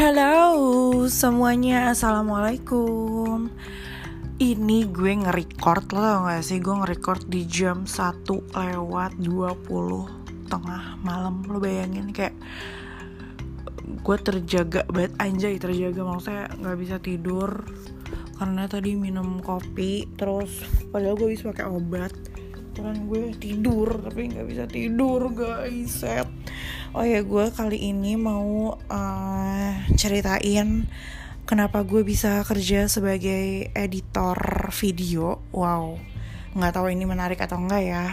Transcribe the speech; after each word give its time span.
Halo 0.00 1.04
semuanya, 1.12 1.92
Assalamualaikum. 1.92 3.52
Ini 4.40 4.88
gue 4.88 5.12
nge-record, 5.12 5.92
lo 5.92 6.00
tau 6.00 6.24
gak 6.24 6.40
sih? 6.40 6.56
Gue 6.56 6.72
nge-record 6.72 7.28
di 7.28 7.44
jam 7.44 7.84
1 7.84 8.24
lewat 8.48 9.20
20 9.20 10.48
tengah 10.48 10.96
malam. 11.04 11.44
Lo 11.44 11.60
bayangin 11.60 12.16
kayak 12.16 12.32
Gue 14.00 14.16
terjaga 14.16 14.88
banget, 14.88 15.12
anjay 15.20 15.60
terjaga. 15.60 16.00
Maksudnya 16.00 16.48
gak 16.48 16.78
bisa 16.80 16.96
tidur. 16.96 17.68
Karena 18.40 18.64
tadi 18.72 18.96
minum 18.96 19.44
kopi 19.44 20.08
Terus 20.16 20.64
padahal 20.96 21.20
gue 21.20 21.36
bisa 21.36 21.52
pakai 21.52 21.68
obat. 21.68 22.16
Cuman 22.72 23.04
gue 23.04 23.36
tidur 23.36 24.00
Tapi 24.00 24.32
gak 24.32 24.48
bisa 24.48 24.64
tidur 24.64 25.28
guys. 25.28 25.92
Set 25.92 26.24
Oh 26.90 27.06
ya 27.06 27.22
gue 27.22 27.54
kali 27.54 27.94
ini 27.94 28.18
mau 28.18 28.74
uh, 28.74 29.72
ceritain 29.94 30.90
kenapa 31.46 31.86
gue 31.86 32.02
bisa 32.02 32.42
kerja 32.42 32.90
sebagai 32.90 33.70
editor 33.78 34.34
video. 34.74 35.38
Wow, 35.54 36.02
nggak 36.58 36.74
tahu 36.74 36.90
ini 36.90 37.06
menarik 37.06 37.38
atau 37.38 37.62
enggak 37.62 37.82
ya. 37.86 38.04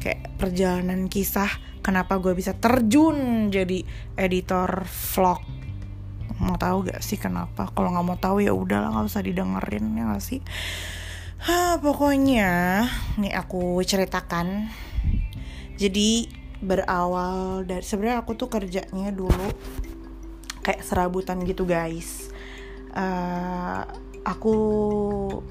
Kayak 0.00 0.32
perjalanan 0.40 1.12
kisah 1.12 1.60
kenapa 1.84 2.16
gue 2.16 2.32
bisa 2.32 2.56
terjun 2.56 3.52
jadi 3.52 3.84
editor 4.16 4.88
vlog. 4.88 5.44
Mau 6.40 6.56
tahu 6.56 6.88
gak 6.88 7.04
sih 7.04 7.20
kenapa? 7.20 7.68
Kalau 7.68 7.92
nggak 7.92 8.06
mau 8.08 8.16
tahu 8.16 8.40
ya 8.40 8.56
udahlah 8.56 8.96
nggak 8.96 9.12
usah 9.12 9.20
didengerin 9.20 9.92
ya 9.92 10.08
gak 10.16 10.24
sih. 10.24 10.40
Hah, 11.44 11.84
pokoknya 11.84 12.80
nih 13.20 13.36
aku 13.36 13.84
ceritakan. 13.84 14.72
Jadi 15.76 16.45
berawal 16.60 17.64
dari 17.68 17.84
sebenarnya 17.84 18.24
aku 18.24 18.32
tuh 18.36 18.48
kerjanya 18.48 19.12
dulu 19.12 19.48
kayak 20.64 20.82
serabutan 20.82 21.42
gitu 21.46 21.62
guys. 21.68 22.32
Uh, 22.96 23.84
aku 24.26 24.56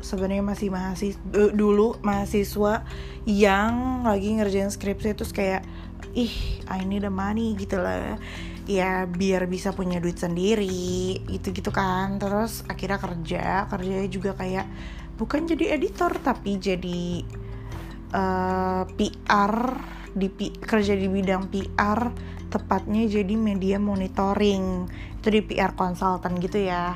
sebenarnya 0.04 0.44
masih 0.44 0.68
mahasiswa 0.68 1.22
dulu 1.56 1.96
mahasiswa 2.04 2.84
yang 3.24 4.04
lagi 4.04 4.36
ngerjain 4.36 4.68
skripsi 4.68 5.16
terus 5.16 5.32
kayak 5.32 5.64
ih 6.12 6.60
I 6.68 6.84
need 6.84 7.08
the 7.08 7.14
money 7.14 7.56
gitu 7.56 7.80
lah. 7.80 8.20
Ya 8.66 9.06
biar 9.06 9.46
bisa 9.46 9.72
punya 9.72 10.02
duit 10.02 10.18
sendiri 10.18 11.22
gitu 11.30 11.54
gitu 11.54 11.70
kan. 11.70 12.18
Terus 12.20 12.66
akhirnya 12.68 13.00
kerja 13.00 13.70
kerjanya 13.70 14.10
juga 14.10 14.32
kayak 14.36 14.68
bukan 15.16 15.48
jadi 15.48 15.80
editor 15.80 16.12
tapi 16.20 16.60
jadi 16.60 17.24
uh, 18.12 18.84
eh, 18.84 18.84
PR 19.00 19.54
di 20.16 20.32
kerja 20.56 20.96
di 20.96 21.12
bidang 21.12 21.52
PR 21.52 22.10
tepatnya 22.48 23.04
jadi 23.06 23.36
media 23.36 23.78
monitoring. 23.78 24.88
Itu 25.20 25.28
di 25.28 25.44
PR 25.44 25.76
konsultan 25.76 26.40
gitu 26.40 26.64
ya. 26.64 26.96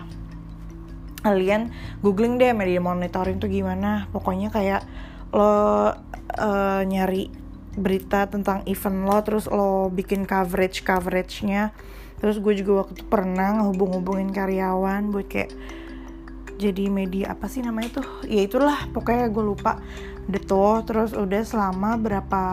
Kalian 1.20 1.76
googling 2.00 2.39
deh 2.39 2.56
media 2.56 2.80
monitoring 2.80 3.44
tuh 3.44 3.52
gimana. 3.52 4.08
Pokoknya 4.16 4.48
kayak 4.50 4.88
lo 5.36 5.44
uh, 5.44 5.92
nyari 6.88 7.28
berita 7.76 8.26
tentang 8.31 8.64
event 8.66 9.06
lo 9.06 9.20
terus 9.22 9.45
lo 9.52 9.92
bikin 9.92 10.23
coverage 10.23 10.81
coveragenya. 10.88 11.76
Terus 12.20 12.39
gue 12.39 12.56
juga 12.56 12.83
waktu 12.83 13.00
itu 13.00 13.06
pernah 13.08 13.64
hubung-hubungin 13.67 14.31
karyawan 14.31 15.11
buat 15.11 15.28
kayak 15.28 15.52
jadi 16.59 16.92
media 16.92 17.36
apa 17.36 17.48
sih 17.48 17.64
namanya 17.64 18.04
tuh? 18.04 18.28
Ya 18.28 18.44
itulah 18.44 18.88
pokoknya 18.92 19.31
gue 19.31 19.44
lupa 19.44 19.80
udah 20.30 20.85
terus 20.85 21.17
udah 21.17 21.41
selama 21.41 21.97
berapa 21.97 22.44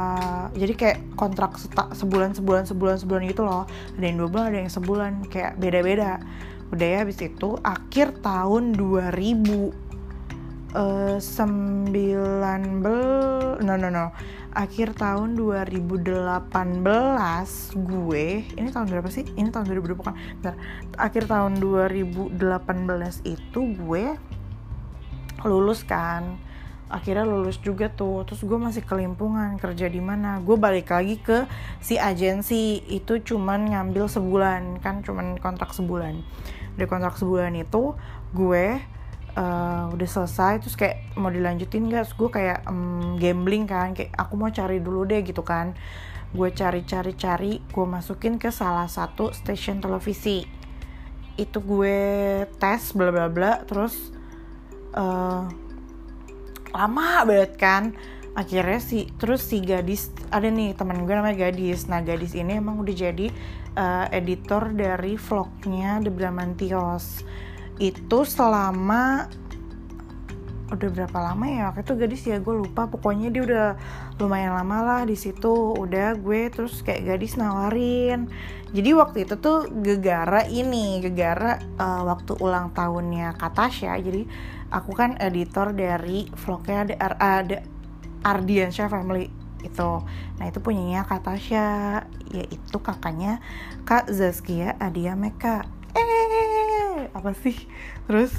jadi 0.57 0.73
kayak 0.73 0.99
kontrak 1.13 1.61
sebulan 1.93 2.33
sebulan 2.33 2.65
sebulan 2.65 2.97
sebulan 3.05 3.23
gitu 3.29 3.45
loh. 3.45 3.69
Ada 4.01 4.05
yang 4.09 4.17
dua 4.25 4.29
bulan 4.33 4.45
ada 4.49 4.59
yang 4.65 4.73
sebulan 4.73 5.13
kayak 5.29 5.61
beda 5.61 5.81
beda 5.85 6.13
udah 6.73 6.87
ya 6.89 6.99
habis 7.07 7.21
itu 7.23 7.61
akhir 7.63 8.25
tahun 8.25 8.75
2000 8.75 9.85
Uh, 10.77 11.17
sembilan 11.17 12.85
bel 12.85 13.57
no 13.65 13.81
no 13.81 13.89
no. 13.89 14.13
Akhir 14.53 14.93
tahun 14.93 15.33
2018 15.41 16.05
gue 17.81 18.27
ini 18.45 18.69
tahun 18.69 18.87
berapa 18.93 19.09
sih? 19.09 19.25
Ini 19.41 19.49
tahun 19.57 19.73
2020 19.73 20.05
kan 20.05 20.13
Bentar. 20.13 20.55
akhir 21.01 21.33
tahun 21.33 21.65
2018 21.65 22.37
itu 23.25 23.61
gue 23.73 24.05
lulus 25.49 25.81
kan 25.81 26.37
akhirnya 26.87 27.27
lulus 27.27 27.59
juga 27.59 27.91
tuh. 27.91 28.23
Terus 28.27 28.47
gue 28.47 28.59
masih 28.59 28.83
kelimpungan 28.87 29.59
kerja 29.59 29.91
di 29.91 29.99
mana. 29.99 30.39
Gue 30.43 30.55
balik 30.55 30.95
lagi 30.95 31.19
ke 31.19 31.47
si 31.83 31.99
agensi. 31.99 32.83
Itu 32.87 33.19
cuman 33.23 33.75
ngambil 33.75 34.07
sebulan. 34.07 34.79
Kan 34.83 35.03
cuman 35.03 35.39
kontrak 35.43 35.75
sebulan. 35.75 36.23
Dari 36.79 36.87
kontrak 36.87 37.19
sebulan 37.19 37.57
itu 37.59 37.97
gue 38.35 38.79
uh, 39.35 39.85
udah 39.91 40.09
selesai. 40.09 40.63
Terus 40.63 40.77
kayak 40.79 41.19
mau 41.19 41.31
dilanjutin 41.33 41.91
gak 41.91 42.11
terus 42.11 42.15
gue 42.15 42.31
kayak 42.31 42.59
um, 42.71 43.19
gambling 43.19 43.67
kan. 43.67 43.91
Kayak 43.93 44.15
aku 44.15 44.35
mau 44.39 44.51
cari 44.55 44.79
dulu 44.79 45.03
deh 45.03 45.27
gitu 45.27 45.43
kan. 45.43 45.75
Gue 46.31 46.55
cari-cari-cari 46.55 47.63
gue 47.67 47.87
masukin 47.87 48.39
ke 48.39 48.55
salah 48.55 48.87
satu 48.87 49.35
stasiun 49.35 49.83
televisi. 49.83 50.47
Itu 51.35 51.61
gue 51.67 51.99
tes 52.63 52.95
bla 52.95 53.11
bla 53.11 53.27
bla. 53.27 53.67
Terus 53.67 54.15
uh, 54.95 55.66
lama 56.75 57.23
banget 57.29 57.53
kan. 57.59 57.85
Akhirnya 58.37 58.81
si 58.85 59.09
terus 59.17 59.49
si 59.49 59.65
gadis 59.65 60.13
ada 60.29 60.47
nih 60.51 60.77
teman 60.77 61.09
gue 61.09 61.15
namanya 61.17 61.49
gadis. 61.49 61.89
Nah 61.89 62.05
gadis 62.05 62.37
ini 62.37 62.61
emang 62.61 62.81
udah 62.81 62.95
jadi 62.95 63.33
uh, 63.77 64.07
editor 64.13 64.73
dari 64.77 65.17
vlognya 65.17 66.05
The 66.05 66.13
Bramantios 66.13 67.25
itu 67.77 68.25
selama 68.25 69.29
udah 70.67 70.89
berapa 70.91 71.19
lama 71.23 71.47
ya? 71.47 71.63
Waktu 71.71 71.83
itu 71.87 71.95
gadis 71.95 72.23
ya 72.27 72.37
gue 72.43 72.55
lupa. 72.55 72.91
Pokoknya 72.91 73.31
dia 73.31 73.43
udah 73.43 73.69
lumayan 74.19 74.55
lama 74.55 74.79
lah 74.83 75.03
di 75.07 75.15
situ. 75.15 75.75
Udah 75.75 76.19
gue 76.19 76.51
terus 76.51 76.83
kayak 76.83 77.17
gadis 77.17 77.39
nawarin. 77.39 78.31
Jadi 78.75 78.91
waktu 78.99 79.19
itu 79.25 79.39
tuh 79.39 79.71
gegara 79.71 80.45
ini 80.51 80.99
gegara 80.99 81.63
uh, 81.79 82.03
waktu 82.07 82.35
ulang 82.43 82.75
tahunnya 82.75 83.39
Katasha. 83.39 83.95
Jadi 84.03 84.27
aku 84.75 84.91
kan 84.93 85.15
editor 85.23 85.71
dari 85.71 86.27
vlognya 86.35 86.91
ada 86.91 86.95
ada 87.17 87.59
Ardiansyah 88.27 88.91
Family 88.91 89.31
itu. 89.63 89.91
Nah 90.39 90.45
itu 90.51 90.59
punyanya 90.59 91.07
Katasha 91.07 92.03
yaitu 92.35 92.77
kakaknya 92.83 93.39
Kak 93.87 94.11
Zaskia 94.11 94.75
Adia 94.83 95.15
Meka 95.15 95.67
eh 95.97 97.09
apa 97.17 97.33
sih? 97.41 97.57
Terus 98.05 98.33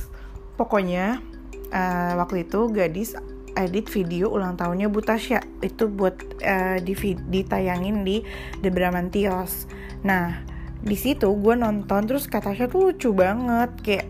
pokoknya 0.59 1.23
uh, 1.71 2.13
waktu 2.19 2.47
itu 2.47 2.69
gadis 2.71 3.15
edit 3.57 3.89
video 3.89 4.29
ulang 4.29 4.53
tahunnya 4.55 4.87
Bu 4.87 5.01
Tasya. 5.01 5.41
Itu 5.65 5.89
buat 5.89 6.21
uh, 6.45 6.77
di 6.79 6.93
ditayangin 7.27 8.05
di 8.05 8.21
The 8.61 8.69
Bramantios. 8.69 9.65
Nah 10.05 10.45
di 10.77 10.93
situ 10.93 11.33
gue 11.41 11.57
nonton 11.57 12.05
terus 12.05 12.29
kata 12.29 12.53
Tasya 12.53 12.69
tuh 12.69 12.93
lucu 12.93 13.09
banget. 13.11 13.71
Kayak 13.81 14.07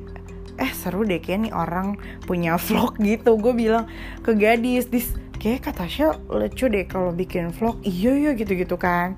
eh 0.57 0.73
seru 0.73 1.05
deh 1.05 1.21
kayak 1.21 1.47
nih 1.47 1.53
orang 1.55 1.95
punya 2.27 2.59
vlog 2.59 2.99
gitu. 3.07 3.39
Gue 3.39 3.55
bilang 3.55 3.87
ke 4.21 4.35
gadis 4.35 4.91
dis 4.91 5.15
kayak 5.39 5.71
kata 5.71 5.87
Tasya 5.87 6.07
lucu 6.27 6.67
deh 6.67 6.83
kalau 6.85 7.15
bikin 7.15 7.55
vlog. 7.55 7.79
Iya 7.87 8.11
iya 8.19 8.31
gitu 8.35 8.51
gitu 8.53 8.75
kan. 8.75 9.15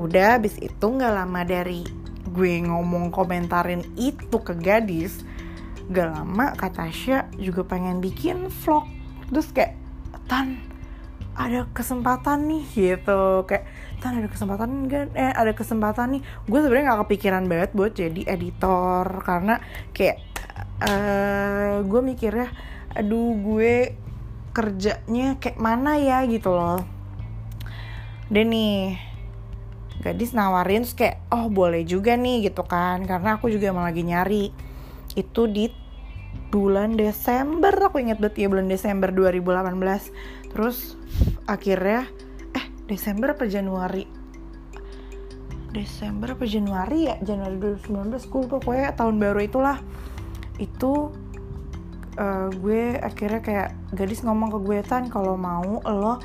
Udah 0.00 0.40
abis 0.40 0.56
itu 0.60 0.86
nggak 0.88 1.12
lama 1.12 1.44
dari 1.44 1.84
gue 2.36 2.60
ngomong 2.68 3.08
komentarin 3.08 3.80
itu 3.96 4.36
ke 4.44 4.52
gadis 4.60 5.24
gak 5.86 6.08
lama 6.10 6.54
kata 6.58 6.90
Tasya 6.90 7.30
juga 7.38 7.62
pengen 7.62 8.02
bikin 8.02 8.50
vlog. 8.50 8.86
Terus 9.30 9.50
kayak 9.54 9.74
tan 10.26 10.58
ada 11.36 11.68
kesempatan 11.70 12.48
nih 12.48 12.64
gitu. 12.74 13.44
Kayak 13.46 13.64
tan 14.02 14.18
ada 14.18 14.28
kesempatan 14.28 14.88
kan 14.90 15.06
eh 15.14 15.30
ada 15.30 15.52
kesempatan 15.54 16.18
nih. 16.18 16.22
Gue 16.48 16.58
sebenarnya 16.64 16.84
nggak 16.90 17.00
kepikiran 17.06 17.44
banget 17.46 17.70
buat 17.76 17.92
jadi 17.94 18.22
editor 18.26 19.06
karena 19.22 19.62
kayak 19.94 20.18
uh, 20.82 21.84
gue 21.84 22.00
mikirnya 22.02 22.50
aduh 22.96 23.36
gue 23.36 23.92
kerjanya 24.56 25.36
kayak 25.36 25.60
mana 25.60 26.00
ya 26.00 26.24
gitu 26.26 26.50
loh. 26.50 26.82
Dan 28.26 28.50
nih 28.50 28.98
gadis 30.02 30.34
nawarin 30.34 30.82
terus 30.82 30.96
kayak 30.98 31.22
oh 31.30 31.46
boleh 31.46 31.86
juga 31.86 32.18
nih 32.18 32.50
gitu 32.50 32.64
kan. 32.66 33.04
Karena 33.06 33.38
aku 33.38 33.52
juga 33.52 33.70
emang 33.70 33.86
lagi 33.86 34.02
nyari 34.02 34.65
itu 35.16 35.48
di 35.50 35.72
bulan 36.52 36.94
Desember. 36.94 37.72
Aku 37.72 37.98
inget 37.98 38.20
banget 38.22 38.46
ya 38.46 38.48
bulan 38.52 38.68
Desember 38.70 39.10
2018 39.10 40.52
terus 40.52 40.94
akhirnya 41.50 42.06
eh 42.54 42.66
Desember 42.86 43.34
apa 43.34 43.48
Januari? 43.48 44.06
Desember 45.74 46.32
apa 46.38 46.44
Januari 46.48 47.10
ya? 47.10 47.16
Januari 47.20 47.56
2019 47.58 48.32
gue 48.32 48.42
pokoknya 48.48 48.94
tahun 48.96 49.16
baru 49.18 49.40
itulah. 49.42 49.78
Itu 50.56 51.12
uh, 52.16 52.48
gue 52.52 52.96
akhirnya 53.00 53.40
kayak 53.44 53.68
gadis 53.92 54.24
ngomong 54.24 54.52
ke 54.56 54.58
gue 54.64 54.78
tan 54.84 55.08
kalau 55.12 55.36
mau 55.36 55.80
lo 55.84 56.20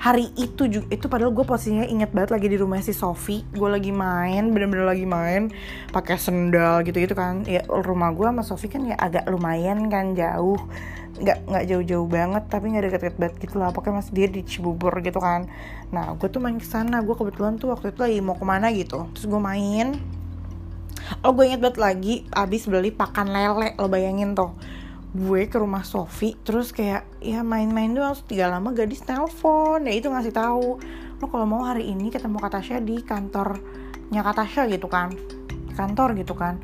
hari 0.00 0.32
itu 0.40 0.64
juga 0.64 0.88
itu 0.88 1.12
padahal 1.12 1.28
gue 1.36 1.44
posisinya 1.44 1.84
inget 1.84 2.08
banget 2.16 2.32
lagi 2.32 2.48
di 2.48 2.56
rumah 2.56 2.80
si 2.80 2.96
Sofi. 2.96 3.44
Gue 3.52 3.68
lagi 3.68 3.92
main 3.92 4.48
bener-bener 4.48 4.88
lagi 4.88 5.04
main 5.04 5.52
pakai 5.92 6.16
sendal 6.16 6.80
gitu 6.88 7.04
gitu 7.04 7.12
kan. 7.12 7.44
Ya 7.44 7.60
rumah 7.68 8.08
gue 8.16 8.24
sama 8.24 8.40
Sofi 8.40 8.72
kan 8.72 8.88
ya 8.88 8.96
agak 8.96 9.28
lumayan 9.28 9.92
kan 9.92 10.16
jauh. 10.16 10.56
Nggak 11.20 11.38
nggak 11.44 11.64
jauh-jauh 11.68 12.08
banget 12.08 12.48
tapi 12.48 12.72
nggak 12.72 12.84
deket-deket 12.88 13.16
banget 13.20 13.34
gitu 13.44 13.54
lah. 13.60 13.76
Pokoknya 13.76 14.00
masih 14.00 14.12
dia 14.16 14.26
di 14.32 14.40
Cibubur 14.40 14.96
gitu 15.04 15.20
kan. 15.20 15.52
Nah 15.92 16.16
gue 16.16 16.28
tuh 16.32 16.40
main 16.40 16.56
ke 16.56 16.64
sana. 16.64 17.04
Gue 17.04 17.12
kebetulan 17.20 17.60
tuh 17.60 17.76
waktu 17.76 17.92
itu 17.92 18.00
lagi 18.00 18.18
mau 18.24 18.40
ke 18.40 18.44
mana 18.48 18.72
gitu. 18.72 19.04
Terus 19.12 19.28
gue 19.28 19.40
main. 19.40 20.00
Oh 21.20 21.36
gue 21.36 21.44
inget 21.44 21.60
banget 21.60 21.76
lagi 21.76 22.14
abis 22.32 22.64
beli 22.72 22.88
pakan 22.88 23.28
lele 23.28 23.76
lo 23.76 23.90
bayangin 23.92 24.32
tuh 24.32 24.56
gue 25.10 25.42
ke 25.50 25.56
rumah 25.58 25.82
Sofi 25.82 26.38
terus 26.46 26.70
kayak 26.70 27.02
ya 27.18 27.42
main-main 27.42 27.90
doang 27.90 28.14
tiga 28.26 28.46
lama 28.46 28.70
gadis 28.70 29.02
telepon 29.02 29.82
ya 29.86 29.92
itu 29.94 30.06
ngasih 30.06 30.34
tahu 30.34 30.78
lo 31.20 31.26
kalau 31.26 31.46
mau 31.50 31.66
hari 31.66 31.90
ini 31.90 32.14
ketemu 32.14 32.38
Katasha 32.38 32.78
di 32.78 33.02
kantornya 33.02 34.22
Katasha 34.22 34.70
gitu 34.70 34.86
kan 34.86 35.10
kantor 35.80 36.12
gitu 36.18 36.34
kan. 36.36 36.60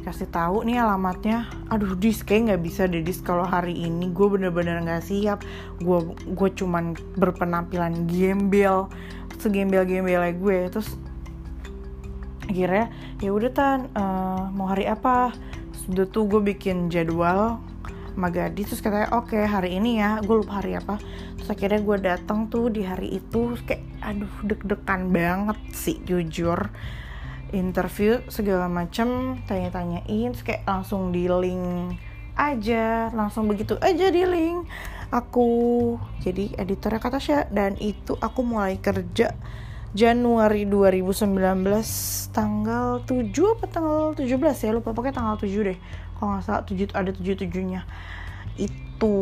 Kasih 0.00 0.32
tahu 0.32 0.64
nih 0.64 0.80
alamatnya. 0.80 1.50
Aduh 1.68 1.92
dis 1.92 2.24
kayak 2.24 2.54
nggak 2.54 2.62
bisa 2.64 2.88
deh 2.88 3.04
dis 3.04 3.20
kalau 3.20 3.44
hari 3.44 3.76
ini 3.76 4.08
gue 4.14 4.26
bener-bener 4.30 4.80
nggak 4.80 5.04
siap. 5.04 5.44
Gue 5.82 6.14
gue 6.14 6.48
cuman 6.56 6.96
berpenampilan 7.18 8.08
gembel 8.08 8.88
segembel 9.40 9.88
gembel 9.88 10.20
gue 10.36 10.68
terus 10.68 11.00
akhirnya 12.44 12.92
ya 13.24 13.30
udah 13.32 13.50
tan 13.52 13.80
uh, 13.96 14.48
mau 14.52 14.68
hari 14.70 14.88
apa? 14.88 15.32
Sudah 15.84 16.08
tuh 16.08 16.28
gue 16.28 16.40
bikin 16.54 16.88
jadwal 16.88 17.60
Magadi 18.18 18.66
terus 18.66 18.82
katanya 18.82 19.12
oke 19.14 19.34
okay, 19.34 19.44
hari 19.46 19.78
ini 19.78 20.00
ya 20.02 20.18
gue 20.22 20.36
lupa 20.42 20.62
hari 20.62 20.78
apa. 20.78 20.98
Terus 21.38 21.48
akhirnya 21.50 21.80
gue 21.82 21.96
datang 22.00 22.50
tuh 22.50 22.70
di 22.70 22.82
hari 22.82 23.18
itu 23.18 23.54
kayak 23.66 23.82
aduh 24.02 24.34
deg-degan 24.46 25.10
banget 25.14 25.58
sih 25.74 25.98
jujur. 26.02 26.70
Interview 27.50 28.22
segala 28.30 28.70
macem 28.70 29.40
tanya-tanyain 29.46 30.30
terus 30.34 30.46
kayak 30.46 30.62
langsung 30.66 31.10
di 31.10 31.26
link 31.26 31.98
aja 32.38 33.10
langsung 33.12 33.50
begitu 33.50 33.76
aja 33.82 34.06
di 34.08 34.22
link 34.24 34.64
aku. 35.10 35.98
Jadi 36.22 36.54
editornya 36.56 37.02
kata 37.02 37.18
Tasya 37.18 37.38
dan 37.50 37.74
itu 37.82 38.14
aku 38.16 38.40
mulai 38.46 38.78
kerja 38.78 39.34
Januari 39.90 40.70
2019 40.70 41.34
tanggal 42.30 43.02
7 43.02 43.26
apa 43.58 43.66
tanggal 43.66 44.14
17 44.14 44.38
ya 44.38 44.70
lupa 44.70 44.94
pokoknya 44.94 45.18
tanggal 45.18 45.34
7 45.34 45.66
deh 45.66 45.78
kalau 46.20 46.36
nggak 46.36 46.44
salah 46.44 46.62
7 46.68 46.92
ada 46.92 47.10
7 47.16 47.40
tujuhnya. 47.40 47.88
Itu 48.60 49.16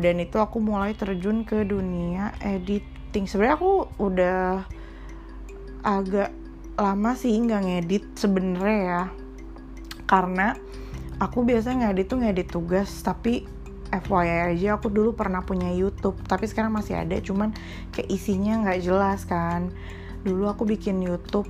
dan 0.00 0.24
itu 0.24 0.40
aku 0.40 0.56
mulai 0.64 0.96
terjun 0.96 1.44
ke 1.44 1.68
dunia 1.68 2.32
editing. 2.40 3.28
Sebenarnya 3.28 3.60
aku 3.60 3.72
udah 4.00 4.64
agak 5.84 6.32
lama 6.80 7.12
sih 7.12 7.36
nggak 7.36 7.60
ngedit 7.60 8.04
sebenarnya 8.16 8.80
ya. 8.80 9.02
Karena 10.08 10.56
aku 11.20 11.44
biasanya 11.44 11.92
ngedit 11.92 12.06
tuh 12.08 12.18
ngedit 12.24 12.48
tugas 12.48 12.88
tapi 13.04 13.44
FYI 13.92 14.54
aja 14.56 14.78
aku 14.78 14.88
dulu 14.88 15.12
pernah 15.12 15.42
punya 15.42 15.68
YouTube 15.74 16.14
tapi 16.22 16.46
sekarang 16.46 16.70
masih 16.70 16.94
ada 16.94 17.18
cuman 17.20 17.52
kayak 17.92 18.08
isinya 18.08 18.64
nggak 18.64 18.80
jelas 18.80 19.28
kan. 19.28 19.68
Dulu 20.24 20.48
aku 20.48 20.64
bikin 20.64 21.04
YouTube 21.04 21.48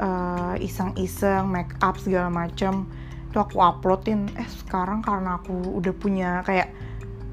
uh, 0.00 0.56
iseng-iseng 0.56 1.52
make 1.52 1.76
up 1.84 2.00
segala 2.00 2.32
macam 2.32 2.88
itu 3.36 3.44
aku 3.44 3.60
uploadin 3.60 4.32
eh 4.40 4.48
sekarang 4.64 5.04
karena 5.04 5.36
aku 5.36 5.52
udah 5.76 5.92
punya 5.92 6.40
kayak 6.48 6.72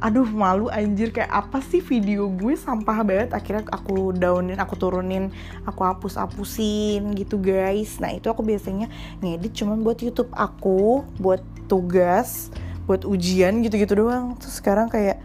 aduh 0.04 0.28
malu 0.28 0.68
anjir 0.68 1.16
kayak 1.16 1.32
apa 1.32 1.64
sih 1.64 1.80
video 1.80 2.28
gue? 2.28 2.60
Sampah 2.60 3.08
banget. 3.08 3.32
Akhirnya 3.32 3.64
aku 3.72 4.12
downin 4.12 4.60
aku 4.60 4.76
turunin 4.76 5.32
aku 5.64 5.80
hapus 5.88 6.20
hapusin 6.20 7.16
gitu 7.16 7.40
guys. 7.40 8.04
Nah 8.04 8.12
itu 8.12 8.28
aku 8.28 8.44
biasanya 8.44 8.92
ngedit 9.24 9.56
cuman 9.56 9.80
buat 9.80 10.04
YouTube. 10.04 10.28
Aku 10.36 11.08
buat 11.24 11.40
tugas 11.72 12.52
buat 12.84 13.08
ujian 13.08 13.64
gitu-gitu 13.64 14.04
doang. 14.04 14.36
Terus 14.44 14.60
sekarang 14.60 14.92
kayak 14.92 15.24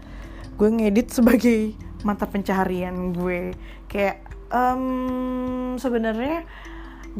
gue 0.55 0.69
ngedit 0.71 1.11
sebagai 1.11 1.75
mata 2.07 2.23
pencaharian 2.23 3.11
gue. 3.11 3.51
Kayak 3.91 4.23
um, 4.47 5.75
sebenarnya 5.75 6.47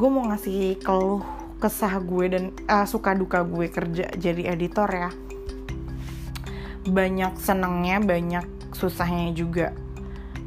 gue 0.00 0.08
mau 0.08 0.24
ngasih 0.32 0.80
keluh 0.80 1.39
kesah 1.60 2.00
gue 2.00 2.26
dan 2.32 2.44
uh, 2.66 2.88
suka 2.88 3.12
duka 3.12 3.44
gue 3.44 3.68
kerja 3.68 4.08
jadi 4.16 4.56
editor 4.56 4.88
ya. 4.88 5.10
Banyak 6.88 7.36
senangnya 7.36 8.00
banyak 8.00 8.74
susahnya 8.74 9.36
juga. 9.36 9.76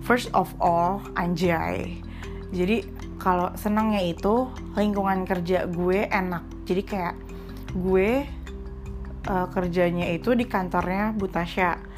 First 0.03 0.33
of 0.33 0.49
all 0.57 1.05
anjay. 1.15 2.01
Jadi 2.49 2.83
kalau 3.21 3.53
senangnya 3.55 4.01
itu 4.03 4.49
lingkungan 4.75 5.23
kerja 5.23 5.69
gue 5.69 6.09
enak. 6.09 6.43
Jadi 6.65 6.81
kayak 6.81 7.15
gue 7.77 8.25
uh, 9.29 9.47
kerjanya 9.53 10.11
itu 10.11 10.33
di 10.33 10.49
kantornya 10.49 11.15
Butasya 11.15 11.93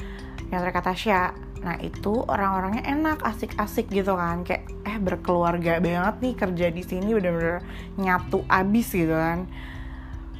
kantor 0.46 0.70
Katasya 0.70 1.45
Nah 1.66 1.82
itu 1.82 2.22
orang-orangnya 2.22 2.86
enak, 2.86 3.26
asik-asik 3.26 3.90
gitu 3.90 4.14
kan. 4.14 4.46
Kayak 4.46 4.70
eh 4.86 5.02
berkeluarga 5.02 5.82
banget 5.82 6.14
nih 6.22 6.34
kerja 6.38 6.66
di 6.70 6.82
sini 6.86 7.10
bener-bener 7.10 7.66
nyatu 7.98 8.46
abis 8.46 8.94
gitu 8.94 9.10
kan. 9.10 9.50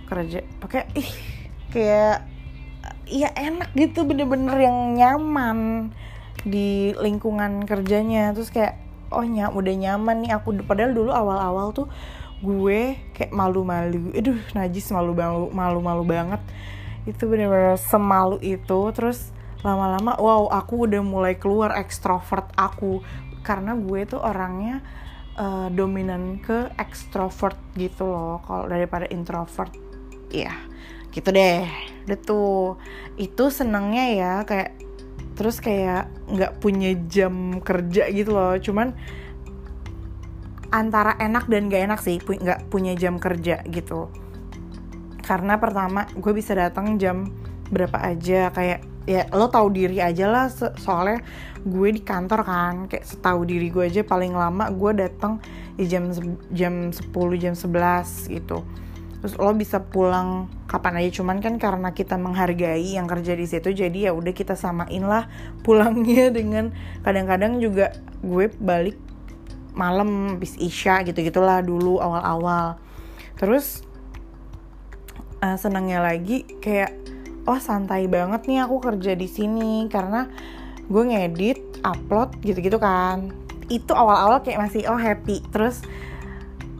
Kerja 0.07 0.47
pakai 0.63 0.87
ih 0.95 1.11
kayak 1.75 2.23
iya 3.11 3.35
enak 3.35 3.75
gitu 3.75 4.07
bener-bener 4.07 4.55
yang 4.55 4.95
nyaman 4.95 5.91
di 6.47 6.95
lingkungan 6.95 7.67
kerjanya. 7.67 8.31
Terus 8.31 8.55
kayak 8.55 8.79
oh 9.11 9.27
nyam 9.27 9.51
udah 9.51 9.75
nyaman 9.75 10.23
nih 10.23 10.31
aku 10.39 10.63
padahal 10.63 10.95
dulu 10.95 11.11
awal-awal 11.11 11.75
tuh 11.75 11.91
gue 12.43 12.99
kayak 13.17 13.33
malu-malu 13.33 14.13
aduh 14.15 14.39
najis 14.55 14.87
malu-malu 14.95 15.51
malu-malu 15.51 16.07
banget. 16.07 16.39
Itu 17.03 17.27
bener-bener 17.27 17.75
semalu 17.83 18.39
itu 18.47 18.79
terus 18.95 19.35
lama-lama 19.65 20.19
wow 20.21 20.49
aku 20.53 20.89
udah 20.89 21.03
mulai 21.05 21.39
keluar 21.39 21.77
ekstrovert 21.79 22.51
aku. 22.59 23.01
Karena 23.47 23.79
gue 23.79 24.03
tuh 24.05 24.19
orangnya 24.19 24.83
uh, 25.39 25.71
dominan 25.71 26.43
ke 26.43 26.73
ekstrovert 26.77 27.57
gitu 27.79 28.09
loh 28.09 28.43
kalau 28.45 28.67
daripada 28.67 29.07
introvert. 29.09 29.71
Ya 30.33 30.53
gitu 31.15 31.33
deh. 31.33 31.65
Udah 32.05 32.19
tuh. 32.21 32.77
Itu 33.17 33.49
senengnya 33.49 34.05
ya 34.13 34.33
kayak 34.45 34.77
terus 35.37 35.61
kayak 35.61 36.09
nggak 36.33 36.59
punya 36.59 36.97
jam 37.07 37.61
kerja 37.63 38.09
gitu 38.11 38.35
loh. 38.35 38.57
Cuman 38.59 38.97
antara 40.75 41.15
enak 41.23 41.47
dan 41.47 41.71
gak 41.71 41.83
enak 41.89 42.01
sih 42.03 42.19
nggak 42.19 42.69
punya 42.69 42.99
jam 42.99 43.17
kerja 43.23 43.63
gitu. 43.71 44.11
Karena 45.23 45.59
pertama 45.59 46.07
gue 46.15 46.33
bisa 46.35 46.55
datang 46.55 46.99
jam 46.99 47.31
berapa 47.71 47.99
aja 47.99 48.51
kayak 48.55 48.96
ya 49.07 49.31
lo 49.31 49.47
tahu 49.47 49.71
diri 49.71 50.03
aja 50.03 50.27
lah 50.27 50.51
soalnya 50.77 51.23
gue 51.63 51.89
di 51.95 52.03
kantor 52.03 52.43
kan 52.43 52.75
kayak 52.91 53.07
setahu 53.07 53.47
diri 53.47 53.71
gue 53.71 53.87
aja 53.87 54.03
paling 54.03 54.35
lama 54.35 54.71
gue 54.71 54.93
datang 54.99 55.39
di 55.79 55.87
jam 55.87 56.11
jam 56.51 56.91
10 56.91 57.11
jam 57.39 57.55
11 57.55 58.35
gitu. 58.35 58.67
Terus 59.23 59.35
lo 59.41 59.51
bisa 59.57 59.83
pulang 59.83 60.47
kapan 60.71 61.03
aja 61.03 61.23
cuman 61.23 61.39
kan 61.43 61.59
karena 61.59 61.91
kita 61.95 62.15
menghargai 62.19 62.99
yang 62.99 63.11
kerja 63.11 63.33
di 63.35 63.47
situ 63.49 63.75
jadi 63.75 64.11
ya 64.11 64.13
udah 64.13 64.35
kita 64.35 64.55
samain 64.59 65.03
lah 65.03 65.31
pulangnya 65.63 66.31
dengan 66.39 66.75
kadang-kadang 67.03 67.63
juga 67.63 67.95
gue 68.23 68.51
balik 68.59 68.99
malam 69.77 70.41
bis 70.41 70.57
isya 70.59 71.07
gitu 71.07 71.23
gitulah 71.23 71.63
dulu 71.63 72.03
awal-awal. 72.03 72.79
Terus 73.39 73.87
uh, 75.43 75.57
senangnya 75.59 76.03
lagi 76.03 76.47
kayak 76.63 77.06
oh 77.47 77.63
santai 77.63 78.11
banget 78.11 78.45
nih 78.51 78.67
aku 78.67 78.83
kerja 78.83 79.15
di 79.15 79.31
sini 79.31 79.87
karena 79.87 80.27
gue 80.87 81.03
ngedit 81.03 81.83
upload 81.87 82.39
gitu-gitu 82.43 82.79
kan. 82.83 83.31
Itu 83.71 83.95
awal-awal 83.95 84.43
kayak 84.43 84.71
masih 84.71 84.87
oh 84.91 84.99
happy. 84.99 85.43
Terus 85.51 85.83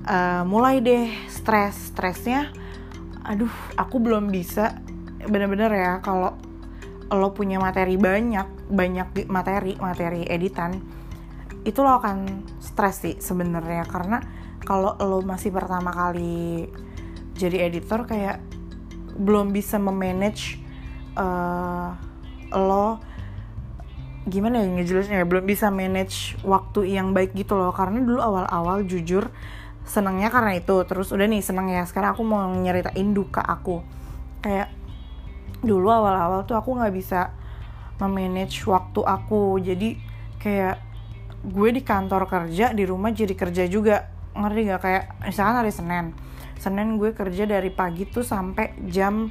uh, 0.07 0.43
mulai 0.43 0.83
deh 0.83 1.11
stres. 1.31 1.95
Stresnya 1.95 2.51
aduh 3.23 3.51
aku 3.79 4.03
belum 4.03 4.31
bisa. 4.31 4.79
Bener-bener 5.27 5.71
ya 5.71 5.93
kalau 6.03 6.35
lo 7.07 7.31
punya 7.31 7.63
materi 7.63 7.95
banyak 7.95 8.67
banyak 8.67 9.31
materi 9.31 9.79
materi 9.79 10.27
editan 10.27 10.75
itu 11.63 11.79
lo 11.83 11.99
akan 12.03 12.47
stres 12.59 13.07
sih 13.07 13.15
sebenarnya. 13.19 13.87
Karena 13.87 14.19
kalau 14.63 14.99
lo 14.99 15.23
masih 15.23 15.55
pertama 15.55 15.95
kali 15.95 16.67
jadi 17.37 17.71
editor 17.71 18.07
kayak 18.07 18.56
belum 19.17 19.51
bisa 19.51 19.81
memanage 19.81 20.61
uh, 21.17 21.97
lo 22.55 23.01
gimana 24.27 24.59
ya 24.59 24.67
ngejelasnya 24.67 25.23
ya 25.23 25.27
belum 25.27 25.47
bisa 25.47 25.71
manage 25.71 26.35
waktu 26.43 26.99
yang 26.99 27.15
baik 27.15 27.33
gitu 27.33 27.55
loh. 27.55 27.71
Karena 27.71 28.03
dulu 28.03 28.19
awal-awal 28.19 28.83
jujur 28.85 29.31
senangnya 29.87 30.29
karena 30.35 30.59
itu. 30.59 30.77
Terus 30.85 31.15
udah 31.15 31.27
nih 31.31 31.43
seneng 31.43 31.71
ya. 31.71 31.87
Sekarang 31.87 32.15
aku 32.19 32.23
mau 32.27 32.43
nyeritain 32.51 33.15
duka 33.15 33.41
aku. 33.41 33.83
Kayak 34.43 34.75
dulu 35.63 35.89
awal-awal 35.89 36.45
tuh 36.45 36.59
aku 36.59 36.75
nggak 36.75 36.95
bisa 36.95 37.31
memanage 38.03 38.67
waktu 38.67 39.01
aku. 39.07 39.63
Jadi 39.63 39.95
kayak 40.43 40.83
gue 41.47 41.69
di 41.71 41.83
kantor 41.87 42.27
kerja 42.27 42.75
di 42.75 42.83
rumah 42.83 43.15
jadi 43.15 43.33
kerja 43.33 43.65
juga. 43.71 44.11
Ngerti 44.37 44.61
gak 44.69 44.81
kayak 44.85 45.05
misalkan 45.25 45.55
hari 45.65 45.73
Senin 45.73 46.13
Senin 46.57 46.97
gue 46.97 47.13
kerja 47.13 47.45
dari 47.45 47.69
pagi 47.71 48.09
tuh 48.09 48.25
sampai 48.25 48.77
jam 48.89 49.29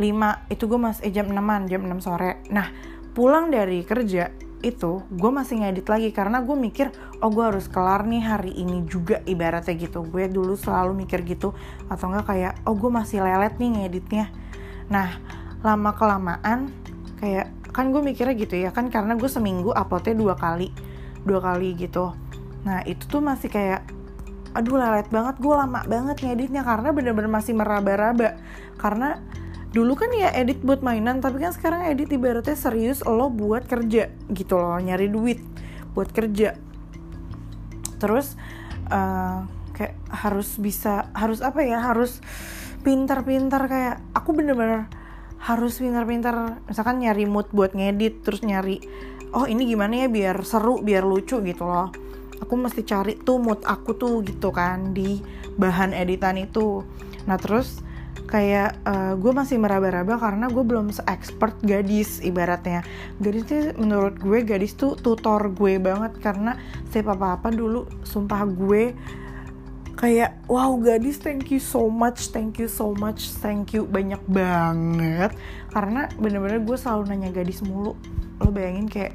5 0.00 0.52
itu 0.52 0.64
gue 0.64 0.80
masih 0.80 1.02
eh, 1.08 1.12
jam 1.12 1.28
6 1.28 1.70
jam 1.70 1.80
6 1.84 2.04
sore. 2.04 2.40
Nah 2.48 2.72
pulang 3.12 3.52
dari 3.52 3.84
kerja 3.84 4.32
itu 4.60 5.00
gue 5.08 5.30
masih 5.32 5.64
ngedit 5.64 5.88
lagi 5.88 6.08
karena 6.12 6.44
gue 6.44 6.52
mikir 6.52 6.92
oh 7.24 7.32
gue 7.32 7.44
harus 7.48 7.64
kelar 7.68 8.04
nih 8.04 8.20
hari 8.20 8.52
ini 8.56 8.84
juga 8.88 9.20
ibaratnya 9.28 9.76
gitu. 9.76 10.04
Gue 10.04 10.28
dulu 10.28 10.56
selalu 10.56 11.04
mikir 11.04 11.24
gitu 11.24 11.52
atau 11.88 12.06
enggak 12.12 12.26
kayak 12.32 12.52
oh 12.64 12.76
gue 12.76 12.90
masih 12.92 13.20
lelet 13.24 13.56
nih 13.56 13.70
ngeditnya. 13.76 14.26
Nah 14.88 15.16
lama 15.60 15.92
kelamaan 15.92 16.72
kayak 17.20 17.52
kan 17.70 17.92
gue 17.92 18.02
mikirnya 18.02 18.34
gitu 18.34 18.56
ya 18.56 18.72
kan 18.72 18.88
karena 18.88 19.14
gue 19.14 19.28
seminggu 19.30 19.70
uploadnya 19.70 20.16
dua 20.16 20.34
kali 20.36 20.72
dua 21.24 21.40
kali 21.40 21.76
gitu. 21.76 22.12
Nah 22.64 22.84
itu 22.84 23.04
tuh 23.08 23.20
masih 23.20 23.48
kayak 23.52 23.99
aduh 24.50 24.76
lelet 24.78 25.06
banget 25.08 25.38
gue 25.38 25.54
lama 25.54 25.80
banget 25.86 26.16
ngeditnya 26.22 26.66
karena 26.66 26.90
bener-bener 26.90 27.30
masih 27.30 27.54
meraba-raba. 27.54 28.38
Karena 28.76 29.18
dulu 29.70 29.94
kan 29.94 30.10
ya 30.10 30.34
edit 30.34 30.62
buat 30.66 30.82
mainan 30.82 31.22
tapi 31.22 31.38
kan 31.38 31.54
sekarang 31.54 31.86
edit 31.86 32.10
ibaratnya 32.10 32.58
serius 32.58 33.06
lo 33.06 33.30
buat 33.30 33.70
kerja 33.70 34.10
gitu 34.34 34.54
loh 34.58 34.78
nyari 34.82 35.06
duit 35.06 35.38
buat 35.94 36.10
kerja. 36.10 36.58
Terus 38.02 38.34
uh, 38.90 39.46
kayak 39.76 39.96
harus 40.10 40.58
bisa 40.58 41.08
harus 41.16 41.40
apa 41.40 41.62
ya 41.64 41.80
harus 41.80 42.20
pintar-pintar 42.84 43.64
kayak 43.68 43.96
aku 44.12 44.36
bener-bener 44.36 44.88
harus 45.40 45.80
pintar-pintar 45.80 46.60
misalkan 46.68 47.00
nyari 47.00 47.24
mood 47.24 47.48
buat 47.48 47.72
ngedit 47.72 48.20
terus 48.20 48.44
nyari 48.44 48.84
oh 49.32 49.48
ini 49.48 49.64
gimana 49.64 50.04
ya 50.04 50.08
biar 50.12 50.36
seru 50.44 50.84
biar 50.84 51.04
lucu 51.08 51.40
gitu 51.40 51.64
loh 51.64 51.88
aku 52.40 52.54
mesti 52.56 52.82
cari 52.82 53.20
tuh 53.20 53.38
mood 53.38 53.62
aku 53.62 53.94
tuh 53.94 54.24
gitu 54.24 54.50
kan 54.50 54.96
di 54.96 55.20
bahan 55.60 55.92
editan 55.92 56.40
itu. 56.40 56.82
Nah 57.28 57.36
terus 57.36 57.84
kayak 58.30 58.78
uh, 58.86 59.14
gue 59.18 59.32
masih 59.34 59.58
meraba-raba 59.58 60.14
karena 60.18 60.46
gue 60.46 60.62
belum 60.62 60.94
se-expert 60.94 61.58
gadis 61.66 62.22
ibaratnya. 62.22 62.86
Gadis 63.18 63.44
tuh 63.46 63.62
menurut 63.78 64.18
gue 64.22 64.46
gadis 64.46 64.78
tuh 64.78 64.94
tutor 64.94 65.50
gue 65.50 65.82
banget 65.82 66.14
karena 66.22 66.54
saya 66.90 67.06
apa-apa 67.10 67.50
dulu 67.50 67.90
sumpah 68.06 68.46
gue 68.46 68.94
kayak 70.00 70.48
wow 70.48 70.80
gadis 70.80 71.20
thank 71.20 71.52
you 71.52 71.60
so 71.60 71.92
much 71.92 72.32
thank 72.32 72.56
you 72.56 72.72
so 72.72 72.96
much 72.96 73.34
thank 73.42 73.74
you 73.74 73.84
banyak 73.84 74.22
banget. 74.30 75.34
Karena 75.74 76.06
bener-bener 76.16 76.62
gue 76.62 76.78
selalu 76.78 77.10
nanya 77.10 77.30
gadis 77.34 77.60
mulu. 77.66 77.98
Lo 78.40 78.48
bayangin 78.54 78.86
kayak 78.86 79.12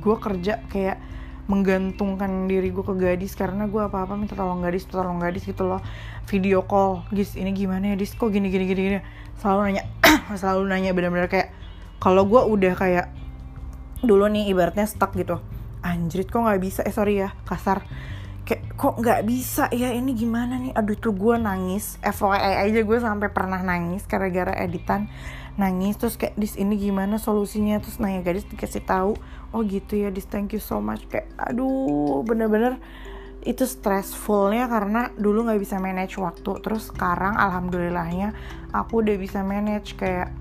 gue 0.00 0.16
kerja 0.18 0.64
kayak 0.72 0.98
menggantungkan 1.44 2.48
diri 2.48 2.72
gue 2.72 2.80
ke 2.80 2.94
gadis 2.96 3.36
karena 3.36 3.68
gue 3.68 3.82
apa-apa 3.82 4.16
minta 4.16 4.32
tolong 4.32 4.64
gadis 4.64 4.88
tolong 4.88 5.20
gadis 5.20 5.44
gitu 5.44 5.68
loh. 5.68 5.84
Video 6.28 6.64
call 6.64 7.04
gis 7.12 7.36
ini 7.36 7.52
gimana 7.52 7.92
ya 7.92 7.96
dis? 8.00 8.16
Kok 8.16 8.32
gini 8.32 8.48
gini 8.48 8.64
gini 8.64 8.80
gini? 8.80 9.00
Selalu 9.40 9.60
nanya 9.68 9.82
selalu 10.40 10.62
nanya 10.68 10.90
benar-benar 10.96 11.28
kayak 11.28 11.52
kalau 12.00 12.24
gue 12.24 12.40
udah 12.40 12.72
kayak 12.76 13.06
dulu 14.00 14.28
nih 14.28 14.48
ibaratnya 14.52 14.88
stuck 14.88 15.12
gitu. 15.16 15.40
Anjrit 15.84 16.32
kok 16.32 16.40
nggak 16.40 16.60
bisa? 16.60 16.80
Eh 16.84 16.92
sorry 16.92 17.20
ya 17.20 17.36
kasar. 17.44 17.84
Kayak 18.48 18.76
kok 18.76 18.96
nggak 19.00 19.20
bisa? 19.28 19.68
Ya 19.72 19.92
ini 19.92 20.16
gimana 20.16 20.56
nih? 20.56 20.72
Aduh 20.72 20.96
tuh 20.96 21.12
gue 21.12 21.36
nangis. 21.36 22.00
FYI 22.00 22.68
aja 22.68 22.80
gue 22.80 22.98
sampai 23.00 23.28
pernah 23.28 23.60
nangis 23.60 24.04
gara-gara 24.08 24.52
editan 24.56 25.12
nangis 25.54 25.94
terus 25.94 26.18
kayak 26.18 26.34
dis 26.34 26.58
ini 26.58 26.74
gimana 26.78 27.18
solusinya? 27.18 27.78
Terus 27.78 28.02
nanya 28.02 28.26
gadis 28.26 28.46
dikasih 28.46 28.82
tahu 28.82 29.14
oh 29.54 29.60
gitu 29.62 29.94
ya 29.94 30.10
dis 30.10 30.26
thank 30.26 30.50
you 30.50 30.62
so 30.62 30.82
much. 30.82 31.06
Kayak 31.06 31.30
aduh 31.38 32.22
bener-bener 32.26 32.82
itu 33.44 33.68
stressfulnya 33.68 34.66
karena 34.72 35.12
dulu 35.14 35.46
nggak 35.46 35.60
bisa 35.60 35.76
manage 35.78 36.16
waktu. 36.18 36.58
Terus 36.64 36.90
sekarang 36.90 37.36
alhamdulillahnya 37.38 38.34
aku 38.74 39.04
udah 39.04 39.16
bisa 39.20 39.44
manage. 39.46 39.94
Kayak 39.94 40.34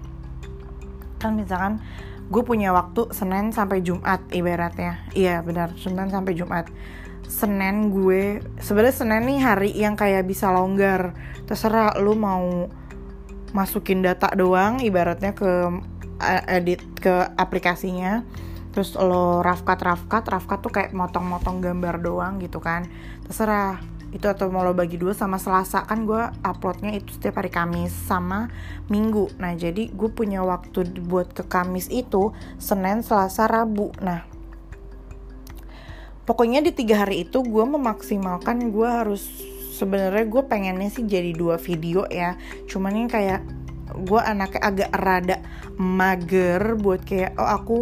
kan 1.22 1.38
misalkan 1.38 1.84
gue 2.32 2.42
punya 2.42 2.74
waktu 2.74 3.12
Senin 3.14 3.54
sampai 3.54 3.84
Jumat 3.86 4.24
ibaratnya. 4.34 5.06
Iya 5.14 5.44
benar 5.44 5.76
Senin 5.78 6.10
sampai 6.10 6.34
Jumat. 6.34 6.72
Senin 7.28 7.92
gue 7.92 8.44
sebenarnya 8.60 8.96
Senin 8.96 9.24
nih 9.28 9.40
hari 9.44 9.70
yang 9.76 9.94
kayak 10.00 10.26
bisa 10.26 10.50
longgar. 10.50 11.14
Terserah 11.46 12.00
lu 12.00 12.16
mau 12.16 12.72
masukin 13.54 14.02
data 14.02 14.34
doang 14.34 14.82
ibaratnya 14.82 15.32
ke 15.38 15.52
eh, 16.20 16.44
edit 16.60 16.82
ke 16.98 17.32
aplikasinya. 17.38 18.26
Terus 18.74 18.98
lo 18.98 19.46
rafkat 19.46 19.86
rafkat 19.86 20.26
rafkat 20.26 20.60
tuh 20.66 20.74
kayak 20.74 20.92
motong-motong 20.98 21.62
gambar 21.62 22.02
doang 22.02 22.42
gitu 22.42 22.58
kan. 22.58 22.90
Terserah 23.30 23.78
itu 24.14 24.30
atau 24.30 24.50
mau 24.54 24.62
lo 24.62 24.74
bagi 24.74 24.98
dua 24.98 25.14
sama 25.14 25.38
Selasa. 25.38 25.86
Kan 25.86 26.10
gue 26.10 26.22
uploadnya 26.42 26.98
itu 26.98 27.14
setiap 27.14 27.42
hari 27.42 27.54
Kamis 27.54 27.94
sama 27.94 28.50
Minggu. 28.90 29.30
Nah 29.38 29.54
jadi 29.54 29.94
gue 29.94 30.10
punya 30.10 30.42
waktu 30.42 30.90
buat 31.06 31.34
ke 31.38 31.46
Kamis 31.46 31.90
itu 31.94 32.34
Senin 32.58 33.06
Selasa 33.06 33.46
Rabu. 33.46 33.94
Nah 34.02 34.26
pokoknya 36.26 36.66
di 36.66 36.74
tiga 36.74 37.06
hari 37.06 37.30
itu 37.30 37.46
gue 37.46 37.66
memaksimalkan 37.66 38.74
gue 38.74 38.90
harus 38.90 39.53
sebenarnya 39.74 40.30
gue 40.30 40.44
pengennya 40.46 40.90
sih 40.94 41.04
jadi 41.10 41.34
dua 41.34 41.58
video 41.58 42.06
ya. 42.06 42.38
Cuman 42.70 42.94
ini 42.94 43.10
kayak 43.10 43.42
gue 43.94 44.22
anaknya 44.22 44.62
agak 44.62 44.92
rada 44.94 45.38
mager 45.82 46.78
buat 46.78 47.02
kayak 47.02 47.34
oh 47.42 47.50
aku 47.50 47.78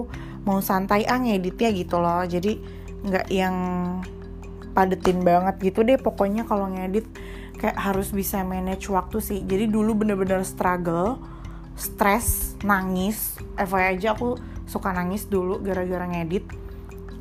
mau 0.48 0.64
santai 0.64 1.04
ah 1.04 1.20
ngeditnya 1.20 1.70
gitu 1.76 2.00
loh. 2.00 2.24
Jadi 2.24 2.58
nggak 3.04 3.28
yang 3.28 3.56
padetin 4.72 5.20
banget 5.20 5.60
gitu 5.60 5.84
deh 5.84 6.00
pokoknya 6.00 6.48
kalau 6.48 6.72
ngedit 6.72 7.04
kayak 7.60 7.76
harus 7.76 8.16
bisa 8.16 8.40
manage 8.48 8.88
waktu 8.88 9.20
sih. 9.20 9.40
Jadi 9.44 9.68
dulu 9.68 9.94
bener-bener 10.00 10.48
struggle 10.48 11.20
stress 11.76 12.56
nangis. 12.64 13.36
FYI 13.60 14.00
aja 14.00 14.16
aku 14.16 14.40
suka 14.66 14.96
nangis 14.96 15.28
dulu 15.28 15.60
gara-gara 15.60 16.08
ngedit. 16.08 16.48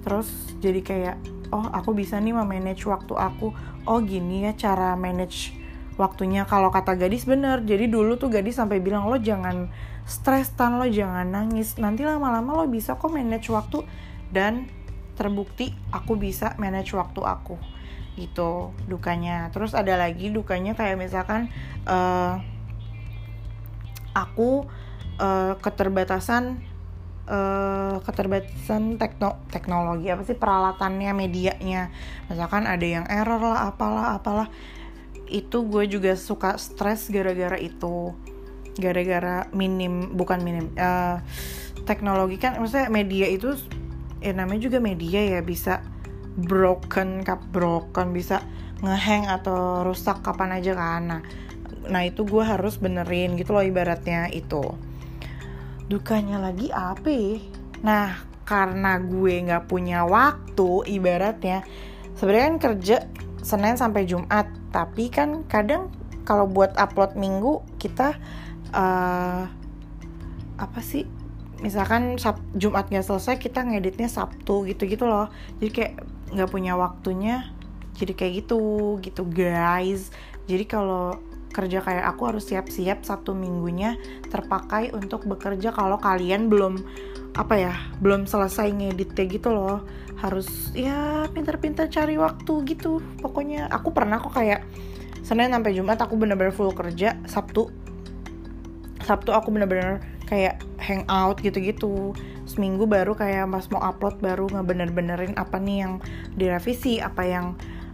Terus 0.06 0.30
jadi 0.62 0.80
kayak 0.80 1.16
oh 1.50 1.66
aku 1.74 1.92
bisa 1.92 2.16
nih 2.22 2.32
memanage 2.32 2.86
waktu 2.86 3.12
aku 3.18 3.52
oh 3.90 3.98
gini 3.98 4.46
ya 4.46 4.54
cara 4.54 4.94
manage 4.94 5.50
waktunya. 5.98 6.46
Kalau 6.46 6.70
kata 6.70 6.94
gadis 6.94 7.26
bener. 7.26 7.66
Jadi 7.66 7.90
dulu 7.90 8.14
tuh 8.14 8.30
gadis 8.30 8.56
sampai 8.56 8.78
bilang 8.78 9.10
lo 9.10 9.18
jangan 9.18 9.66
stres 10.06 10.54
tan. 10.54 10.78
Lo 10.78 10.86
jangan 10.86 11.26
nangis. 11.26 11.74
Nanti 11.82 12.06
lama-lama 12.06 12.62
lo 12.62 12.64
bisa 12.70 12.94
kok 12.94 13.10
manage 13.10 13.50
waktu 13.50 13.82
dan 14.30 14.70
terbukti 15.18 15.74
aku 15.90 16.14
bisa 16.14 16.54
manage 16.62 16.94
waktu 16.94 17.20
aku. 17.26 17.58
Gitu 18.14 18.70
dukanya. 18.86 19.50
Terus 19.50 19.74
ada 19.74 19.98
lagi 19.98 20.30
dukanya 20.30 20.78
kayak 20.78 20.94
misalkan 20.94 21.50
uh, 21.90 22.38
aku 24.14 24.70
uh, 25.18 25.58
keterbatasan 25.58 26.69
uh, 27.30 28.02
keterbatasan 28.02 28.98
tekno 28.98 29.38
teknologi 29.54 30.10
apa 30.10 30.26
sih 30.26 30.34
peralatannya 30.34 31.14
medianya. 31.14 31.94
Misalkan 32.26 32.66
ada 32.66 32.82
yang 32.82 33.06
error 33.06 33.38
lah 33.38 33.70
apalah 33.70 34.18
apalah. 34.18 34.48
Itu 35.30 35.70
gue 35.70 35.86
juga 35.86 36.18
suka 36.18 36.58
stres 36.58 37.06
gara-gara 37.08 37.56
itu. 37.56 38.10
Gara-gara 38.74 39.46
minim 39.54 40.18
bukan 40.18 40.42
minim 40.42 40.74
uh, 40.74 41.22
teknologi 41.86 42.36
kan 42.36 42.58
maksudnya 42.58 42.90
media 42.90 43.26
itu 43.30 43.54
ya 44.20 44.34
namanya 44.36 44.68
juga 44.68 44.78
media 44.82 45.38
ya 45.38 45.40
bisa 45.40 45.80
broken 46.36 47.24
kap 47.24 47.40
broken 47.54 48.12
bisa 48.12 48.42
ngehang 48.82 49.30
atau 49.30 49.86
rusak 49.86 50.20
kapan 50.26 50.58
aja 50.58 50.74
kan. 50.74 51.02
Nah 51.06 51.22
nah 51.80 52.04
itu 52.04 52.28
gue 52.28 52.44
harus 52.44 52.76
benerin 52.76 53.40
gitu 53.40 53.56
loh 53.56 53.64
ibaratnya 53.64 54.28
itu 54.28 54.89
dukanya 55.90 56.38
lagi 56.38 56.70
apa 56.70 57.42
nah 57.82 58.22
karena 58.46 59.02
gue 59.02 59.34
nggak 59.50 59.66
punya 59.66 60.06
waktu 60.06 60.86
ibaratnya 60.86 61.66
sebenarnya 62.14 62.46
kan 62.46 62.58
kerja 62.62 62.96
Senin 63.42 63.74
sampai 63.74 64.06
Jumat 64.06 64.46
tapi 64.70 65.10
kan 65.10 65.42
kadang 65.50 65.90
kalau 66.22 66.46
buat 66.46 66.76
upload 66.78 67.18
minggu 67.18 67.58
kita 67.82 68.14
uh, 68.70 69.42
apa 70.60 70.80
sih? 70.84 71.08
Misalkan 71.60 72.16
Sab 72.16 72.40
Jumat 72.56 72.88
nggak 72.88 73.04
selesai 73.04 73.36
kita 73.40 73.64
ngeditnya 73.66 74.08
Sabtu 74.08 74.64
gitu 74.68 74.86
gitu 74.86 75.04
loh. 75.08 75.28
Jadi 75.58 75.70
kayak 75.72 75.94
nggak 76.30 76.50
punya 76.52 76.78
waktunya 76.78 77.50
jadi 77.98 78.12
kayak 78.14 78.32
gitu 78.46 78.60
gitu 79.02 79.26
guys. 79.26 80.14
Jadi 80.46 80.64
kalau 80.68 81.18
kerja 81.50 81.82
kayak 81.82 82.04
aku 82.14 82.30
harus 82.30 82.46
siap-siap 82.46 83.02
satu 83.02 83.34
minggunya 83.34 83.98
terpakai 84.30 84.94
untuk 84.94 85.26
bekerja 85.26 85.74
kalau 85.74 85.98
kalian 85.98 86.46
belum 86.46 86.80
apa 87.34 87.54
ya 87.54 87.74
belum 88.02 88.26
selesai 88.26 88.70
ngedit 88.70 89.14
kayak 89.14 89.40
gitu 89.42 89.54
loh. 89.54 89.82
Harus 90.20 90.72
ya 90.76 91.26
pintar-pintar 91.30 91.90
cari 91.90 92.16
waktu 92.16 92.52
gitu. 92.66 93.02
Pokoknya 93.20 93.66
aku 93.70 93.90
pernah 93.90 94.22
kok 94.22 94.34
kayak 94.34 94.62
Senin 95.20 95.52
sampai 95.52 95.76
Jumat 95.76 96.00
aku 96.00 96.16
bener-bener 96.16 96.50
full 96.50 96.72
kerja 96.72 97.20
Sabtu 97.28 97.68
Sabtu 99.04 99.34
aku 99.34 99.52
bener-bener 99.52 100.00
kayak 100.30 100.62
hangout 100.78 101.42
gitu-gitu. 101.42 102.14
Seminggu 102.46 102.86
baru 102.86 103.14
kayak 103.14 103.50
pas 103.50 103.66
mau 103.70 103.82
upload 103.82 104.22
baru 104.22 104.46
ngebener-benerin 104.50 105.34
apa 105.38 105.58
nih 105.58 105.86
yang 105.86 105.92
direvisi 106.34 106.98
apa 107.02 107.22
yang 107.26 107.46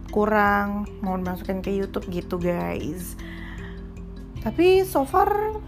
kurang 0.09 0.87
mau 1.03 1.19
masukin 1.19 1.59
ke 1.59 1.71
YouTube 1.71 2.07
gitu 2.09 2.39
guys 2.39 3.19
tapi 4.47 4.79
so 4.87 5.03
far 5.03 5.59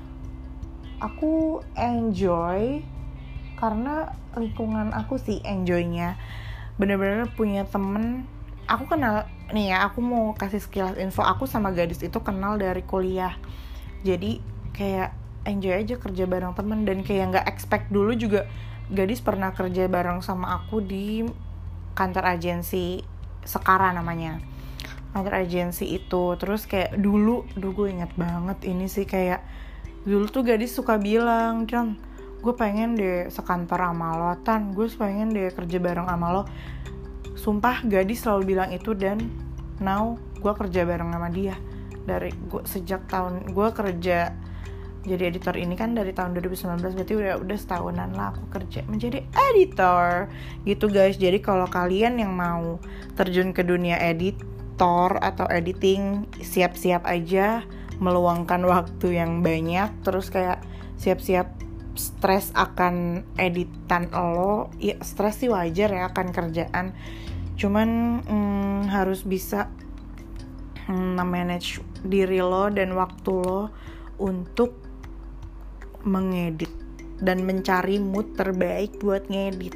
aku 1.03 1.59
enjoy 1.75 2.79
karena 3.59 4.15
lingkungan 4.39 4.95
aku 4.95 5.19
sih 5.19 5.43
enjoynya. 5.43 6.15
Bener-bener 6.79 7.27
punya 7.35 7.67
temen. 7.67 8.23
Aku 8.71 8.87
kenal 8.87 9.27
nih 9.51 9.75
ya 9.75 9.83
aku 9.83 9.99
mau 9.99 10.31
kasih 10.31 10.63
sekilas 10.63 10.95
info. 10.95 11.27
Aku 11.27 11.43
sama 11.43 11.75
gadis 11.75 11.99
itu 11.99 12.23
kenal 12.23 12.55
dari 12.55 12.79
kuliah. 12.87 13.35
Jadi 14.07 14.39
kayak 14.71 15.11
enjoy 15.43 15.75
aja 15.75 15.99
kerja 15.99 16.23
bareng 16.23 16.55
temen. 16.55 16.87
Dan 16.87 17.03
kayak 17.03 17.35
nggak 17.35 17.45
expect 17.51 17.91
dulu 17.91 18.15
juga 18.15 18.47
gadis 18.87 19.19
pernah 19.19 19.51
kerja 19.51 19.91
bareng 19.91 20.23
sama 20.23 20.55
aku 20.55 20.79
di 20.79 21.27
kantor 21.99 22.31
agensi 22.31 23.03
sekarang 23.43 23.99
namanya 23.99 24.39
kantor 25.13 25.33
agensi 25.45 25.85
itu. 25.89 26.35
Terus 26.37 26.65
kayak 26.69 26.97
dulu 26.97 27.45
dulu 27.57 27.85
gue 27.85 27.87
inget 27.99 28.11
banget 28.15 28.57
ini 28.69 28.85
sih 28.85 29.05
kayak 29.05 29.41
dulu 30.07 30.31
tuh 30.31 30.47
gadis 30.47 30.73
suka 30.73 30.95
bilang 30.95 31.67
John 31.67 31.99
gue 32.39 32.55
pengen 32.55 32.95
deh 32.95 33.27
sekantor 33.27 33.83
sama 33.83 34.15
lo 34.15 34.31
tan 34.47 34.71
gue 34.71 34.87
pengen 34.95 35.35
deh 35.35 35.51
kerja 35.51 35.77
bareng 35.79 36.07
sama 36.07 36.27
lo. 36.31 36.43
Sumpah 37.35 37.83
gadis 37.87 38.23
selalu 38.23 38.55
bilang 38.55 38.71
itu 38.71 38.95
dan 38.95 39.19
now 39.83 40.15
gue 40.39 40.53
kerja 40.55 40.87
bareng 40.87 41.11
sama 41.11 41.27
dia. 41.31 41.55
Dari 42.07 42.31
gue 42.31 42.63
sejak 42.63 43.11
tahun 43.11 43.51
gue 43.51 43.67
kerja 43.75 44.31
jadi 44.99 45.31
editor 45.31 45.55
ini 45.55 45.79
kan 45.79 45.95
dari 45.95 46.11
tahun 46.11 46.35
2019 46.35 46.83
berarti 46.83 47.13
udah 47.15 47.39
udah 47.39 47.57
setahunan 47.57 48.09
lah 48.19 48.35
aku 48.35 48.43
kerja 48.59 48.83
menjadi 48.87 49.23
editor. 49.51 50.27
Gitu 50.63 50.85
guys. 50.91 51.15
Jadi 51.15 51.39
kalau 51.39 51.67
kalian 51.67 52.19
yang 52.19 52.35
mau 52.35 52.79
terjun 53.15 53.55
ke 53.55 53.63
dunia 53.63 53.95
editor 54.79 55.19
atau 55.19 55.43
editing 55.51 56.23
siap-siap 56.39 57.03
aja 57.03 57.67
meluangkan 57.99 58.63
waktu 58.63 59.19
yang 59.19 59.43
banyak 59.43 59.91
terus 60.07 60.31
kayak 60.31 60.63
siap-siap 60.95 61.51
stres 61.99 62.55
akan 62.55 63.27
editan 63.35 64.07
lo. 64.15 64.71
Ya 64.79 64.95
stres 65.03 65.43
sih 65.43 65.51
wajar 65.51 65.91
ya 65.91 66.07
akan 66.07 66.31
kerjaan. 66.31 66.95
Cuman 67.59 68.23
hmm, 68.23 68.87
harus 68.87 69.27
bisa 69.27 69.67
hmm, 70.87 71.19
manage 71.27 71.83
diri 72.07 72.39
lo 72.39 72.71
dan 72.71 72.95
waktu 72.95 73.35
lo 73.35 73.75
untuk 74.15 74.79
mengedit 76.07 76.71
dan 77.19 77.43
mencari 77.43 77.99
mood 77.99 78.31
terbaik 78.39 78.95
buat 79.03 79.27
ngedit. 79.27 79.75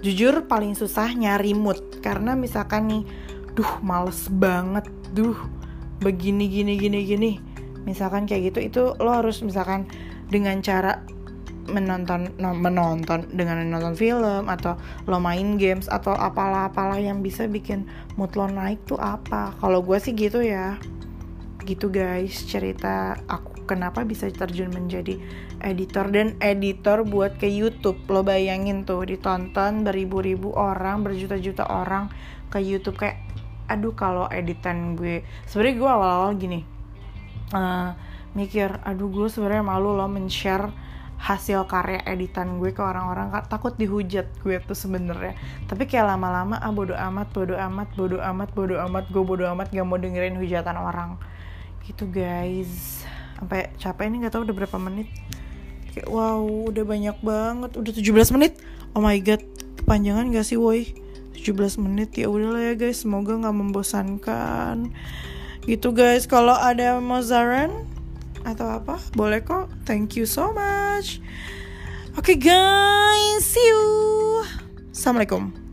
Jujur 0.00 0.48
paling 0.48 0.72
susah 0.72 1.12
nyari 1.12 1.52
mood 1.52 2.00
karena 2.00 2.32
misalkan 2.32 2.88
nih 2.88 3.27
duh 3.58 3.72
males 3.82 4.30
banget. 4.30 4.86
Duh 5.10 5.34
begini 5.98 6.46
gini 6.46 6.78
gini 6.78 7.02
gini. 7.02 7.30
Misalkan 7.82 8.30
kayak 8.30 8.54
gitu 8.54 8.58
itu 8.62 8.82
lo 9.02 9.10
harus 9.10 9.42
misalkan 9.42 9.90
dengan 10.30 10.62
cara 10.62 11.02
menonton 11.68 12.32
no, 12.40 12.56
menonton 12.56 13.28
dengan 13.28 13.60
menonton 13.60 13.98
film 13.98 14.48
atau 14.48 14.78
lo 15.04 15.20
main 15.20 15.60
games 15.60 15.84
atau 15.90 16.16
apalah 16.16 16.72
apalah 16.72 16.96
yang 16.96 17.20
bisa 17.20 17.44
bikin 17.44 17.84
mood 18.14 18.32
lo 18.38 18.46
naik 18.46 18.78
tuh 18.86 18.96
apa. 18.96 19.52
Kalau 19.58 19.82
gue 19.82 19.98
sih 19.98 20.14
gitu 20.14 20.38
ya. 20.38 20.78
Gitu 21.66 21.90
guys 21.90 22.46
cerita 22.46 23.18
aku. 23.26 23.68
Kenapa 23.68 24.00
bisa 24.00 24.24
terjun 24.32 24.72
menjadi 24.72 25.20
editor? 25.60 26.08
Dan 26.08 26.40
editor 26.40 27.04
buat 27.04 27.36
ke 27.36 27.44
YouTube. 27.44 28.00
Lo 28.08 28.24
bayangin 28.24 28.88
tuh 28.88 29.04
ditonton 29.04 29.84
beribu-ribu 29.84 30.56
orang 30.56 31.04
berjuta-juta 31.04 31.68
orang 31.68 32.08
ke 32.48 32.64
YouTube. 32.64 32.96
Kayak 32.96 33.27
aduh 33.68 33.92
kalau 33.92 34.26
editan 34.32 34.96
gue 34.96 35.22
sebenarnya 35.44 35.74
gue 35.76 35.90
awal-awal 35.90 36.30
gini 36.40 36.64
uh, 37.52 37.92
mikir 38.32 38.80
aduh 38.82 39.08
gue 39.12 39.28
sebenarnya 39.28 39.64
malu 39.64 39.92
loh 39.92 40.08
men-share 40.08 40.72
hasil 41.18 41.66
karya 41.66 41.98
editan 42.06 42.62
gue 42.62 42.70
ke 42.70 42.78
orang-orang 42.78 43.34
takut 43.50 43.74
dihujat 43.74 44.30
gue 44.38 44.54
tuh 44.62 44.78
sebenarnya. 44.78 45.34
Tapi 45.66 45.90
kayak 45.90 46.14
lama-lama 46.14 46.62
ah 46.62 46.70
bodo 46.70 46.94
amat 46.94 47.34
bodo 47.34 47.58
amat 47.58 47.90
bodo 47.98 48.16
amat 48.22 48.48
bodo 48.54 48.74
amat 48.86 49.04
gue 49.10 49.22
bodo 49.26 49.44
amat 49.50 49.66
gak 49.74 49.82
mau 49.82 49.98
dengerin 49.98 50.38
hujatan 50.38 50.78
orang. 50.78 51.18
Gitu 51.82 52.06
guys. 52.06 53.02
Sampai 53.34 53.74
capek 53.82 54.06
ini 54.06 54.22
nggak 54.22 54.38
tahu 54.38 54.46
udah 54.46 54.56
berapa 54.62 54.78
menit. 54.78 55.10
Kayak 55.90 56.06
wow 56.06 56.70
udah 56.70 56.84
banyak 56.86 57.16
banget 57.18 57.70
udah 57.74 57.92
17 57.98 58.34
menit. 58.38 58.54
Oh 58.94 59.02
my 59.02 59.18
god 59.18 59.42
kepanjangan 59.88 60.30
gak 60.30 60.46
sih 60.46 60.60
woi 60.60 61.07
17 61.38 61.78
menit. 61.78 62.14
Ya 62.18 62.26
udahlah 62.26 62.72
ya 62.72 62.74
guys. 62.74 63.06
Semoga 63.06 63.38
nggak 63.38 63.56
membosankan. 63.56 64.90
Gitu 65.64 65.88
guys. 65.94 66.26
Kalau 66.26 66.56
ada 66.56 66.98
mau 66.98 67.22
atau 68.46 68.66
apa 68.70 68.96
boleh 69.14 69.44
kok. 69.44 69.70
Thank 69.84 70.18
you 70.18 70.26
so 70.26 70.50
much. 70.50 71.22
Oke 72.18 72.34
okay, 72.34 72.36
guys. 72.38 73.42
See 73.44 73.62
you. 73.62 73.86
Assalamualaikum 74.90 75.67